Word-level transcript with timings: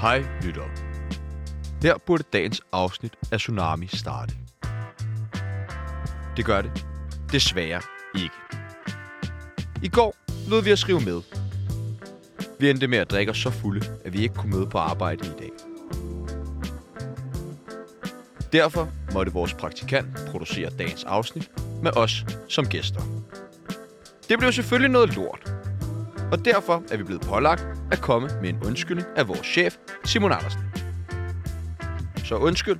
Hej 0.00 0.24
lytter. 0.42 0.62
Her 1.82 1.98
burde 2.06 2.24
dagens 2.32 2.62
afsnit 2.72 3.12
af 3.32 3.38
Tsunami 3.38 3.86
starte. 3.86 4.34
Det 6.36 6.44
gør 6.44 6.62
det 6.62 6.86
desværre 7.32 7.82
ikke. 8.14 8.34
I 9.82 9.88
går 9.88 10.14
lød 10.50 10.62
vi 10.62 10.70
at 10.70 10.78
skrive 10.78 11.00
med. 11.00 11.22
Vi 12.58 12.70
endte 12.70 12.86
med 12.86 12.98
at 12.98 13.10
drikke 13.10 13.30
os 13.30 13.38
så 13.38 13.50
fulde, 13.50 13.86
at 14.04 14.12
vi 14.12 14.22
ikke 14.22 14.34
kunne 14.34 14.56
møde 14.56 14.66
på 14.66 14.78
arbejde 14.78 15.26
i 15.26 15.32
dag. 15.38 15.50
Derfor 18.52 18.88
måtte 19.12 19.32
vores 19.32 19.54
praktikant 19.54 20.06
producere 20.30 20.70
dagens 20.70 21.04
afsnit 21.04 21.50
med 21.82 21.96
os 21.96 22.24
som 22.48 22.66
gæster. 22.66 23.00
Det 24.28 24.38
blev 24.38 24.52
selvfølgelig 24.52 24.90
noget 24.90 25.16
lort, 25.16 25.52
og 26.32 26.44
derfor 26.44 26.82
er 26.92 26.96
vi 26.96 27.02
blevet 27.02 27.22
pålagt 27.22 27.66
at 27.92 28.00
komme 28.00 28.28
med 28.40 28.48
en 28.48 28.62
undskyldning 28.64 29.08
af 29.16 29.28
vores 29.28 29.46
chef, 29.46 29.76
Simon 30.04 30.32
Andersen. 30.32 30.60
Så 32.24 32.36
undskyld. 32.36 32.78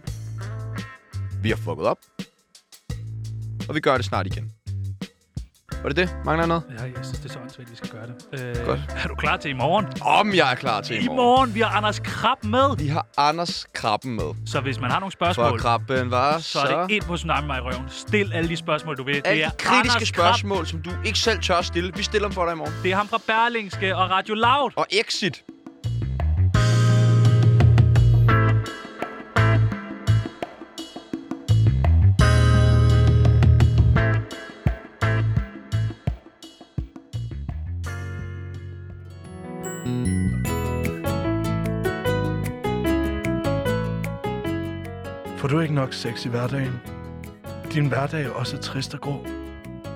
Vi 1.43 1.49
har 1.49 1.57
fucket 1.57 1.87
op. 1.87 1.99
Og 3.69 3.75
vi 3.75 3.81
gør 3.81 3.97
det 3.97 4.05
snart 4.05 4.27
igen. 4.27 4.58
Var 5.83 5.89
det 5.89 5.97
det? 5.97 6.17
Mangler 6.25 6.47
noget? 6.47 6.63
Ja, 6.79 6.83
jeg 6.85 6.93
synes, 7.03 7.19
det 7.19 7.29
er 7.29 7.33
så 7.33 7.39
åndssvagt, 7.39 7.71
vi 7.71 7.77
skal 7.77 7.89
gøre 7.91 8.07
det. 8.07 8.57
Øh, 8.59 8.67
Godt. 8.67 8.81
Er 9.05 9.09
du 9.09 9.15
klar 9.15 9.37
til 9.37 9.51
i 9.51 9.55
morgen? 9.55 9.87
Om 10.05 10.35
jeg 10.35 10.51
er 10.51 10.55
klar 10.55 10.81
til 10.81 10.97
i 10.97 10.99
I 10.99 11.07
morgen. 11.07 11.17
morgen, 11.17 11.55
vi 11.55 11.61
har 11.61 11.69
Anders 11.71 12.01
Krab 12.01 12.45
med. 12.45 12.77
Vi 12.79 12.87
har 12.89 13.07
Anders 13.17 13.67
Krabben 13.75 14.17
med. 14.17 14.35
Så 14.47 14.61
hvis 14.61 14.81
man 14.81 14.91
har 14.91 15.01
nogle 15.01 15.13
For 15.13 15.17
spørgsmål, 15.33 15.61
krabben 15.61 16.11
var 16.11 16.39
så 16.39 16.59
er 16.61 16.83
det 16.87 16.91
ind 16.95 17.03
på 17.03 17.17
Tsunami 17.17 17.47
mig 17.47 17.59
i 17.59 17.61
røven. 17.61 17.85
Stil 17.89 18.33
alle 18.33 18.49
de 18.49 18.57
spørgsmål, 18.57 18.97
du 18.97 19.05
vil. 19.05 19.23
Alle 19.25 19.39
det 19.41 19.45
er 19.45 19.51
de 19.51 19.57
kritiske 19.57 19.75
Anders 19.77 20.11
Krab. 20.11 20.25
spørgsmål, 20.35 20.67
som 20.67 20.83
du 20.83 20.91
ikke 21.05 21.19
selv 21.19 21.41
tør 21.41 21.61
stille. 21.63 21.93
Vi 21.97 22.03
stiller 22.03 22.29
dem 22.29 22.35
for 22.35 22.45
dig 22.45 22.53
i 22.53 22.57
morgen. 22.57 22.75
Det 22.83 22.91
er 22.93 22.97
ham 22.97 23.09
fra 23.09 23.19
Berlingske 23.27 23.97
og 23.97 24.11
Radio 24.11 24.35
Loud. 24.35 24.71
Og 24.77 24.87
Exit. 24.91 25.45
Får 45.39 45.49
du 45.49 45.61
ikke 45.61 45.75
nok 45.75 45.93
sex 45.93 46.27
i 46.27 46.29
hverdagen? 46.29 46.73
Din 47.73 47.89
hverdag 47.89 48.25
er 48.25 48.31
også 48.31 48.57
trist 48.57 48.95
og 48.95 49.01
grå? 49.01 49.27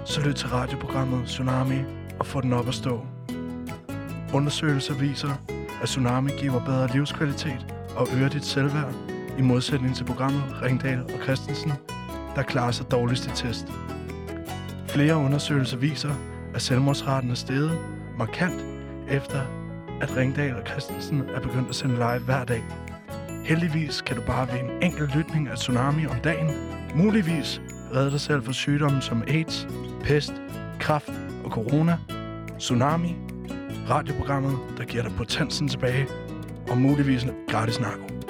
Så 0.05 0.21
lyt 0.21 0.35
til 0.35 0.49
radioprogrammet 0.49 1.27
Tsunami 1.27 1.79
og 2.19 2.27
få 2.27 2.41
den 2.41 2.53
op 2.53 2.69
at 2.69 2.75
stå. 2.75 3.07
Undersøgelser 4.35 4.95
viser, 4.95 5.29
at 5.83 5.89
Tsunami 5.89 6.31
giver 6.31 6.65
bedre 6.65 6.89
livskvalitet 6.93 7.75
og 7.97 8.09
øger 8.17 8.29
dit 8.29 8.45
selvværd, 8.45 8.95
i 9.39 9.43
modsætning 9.43 9.97
til 9.97 10.05
programmet 10.05 10.63
Ringdal 10.63 11.03
og 11.03 11.23
Christensen, 11.23 11.73
der 12.37 12.43
klarer 12.43 12.71
sig 12.71 12.91
dårligst 12.91 13.27
i 13.27 13.31
test. 13.31 13.67
Flere 14.89 15.17
undersøgelser 15.17 15.77
viser, 15.77 16.15
at 16.55 16.63
selvmordsraten 16.63 17.31
er 17.31 17.35
steget 17.35 17.79
markant 18.19 18.65
efter, 19.11 19.41
at 20.01 20.17
Ringdal 20.17 20.55
og 20.55 20.67
Christensen 20.67 21.23
er 21.35 21.41
begyndt 21.41 21.69
at 21.69 21.75
sende 21.75 21.95
live 21.95 22.19
hver 22.19 22.45
dag. 22.45 22.63
Heldigvis 23.45 24.01
kan 24.01 24.17
du 24.17 24.23
bare 24.23 24.49
ved 24.53 24.61
en 24.61 24.83
enkelt 24.83 25.17
lytning 25.17 25.49
af 25.49 25.57
Tsunami 25.57 26.07
om 26.07 26.17
dagen 26.25 26.51
muligvis 26.95 27.61
redde 27.95 28.11
dig 28.11 28.21
selv 28.21 28.45
fra 28.45 28.53
sygdomme 28.53 29.03
som 29.03 29.23
AIDS, 29.29 29.69
pest, 30.05 30.33
kræft 30.79 31.13
og 31.45 31.51
corona. 31.51 31.99
Tsunami, 32.59 33.17
radioprogrammet, 33.91 34.59
der 34.79 34.85
giver 34.85 35.03
dig 35.03 35.13
potensen 35.17 35.69
tilbage, 35.69 36.07
og 36.69 36.79
muligvis 36.79 37.23
en 37.23 37.31
gratis 37.49 37.81
narko. 37.81 38.22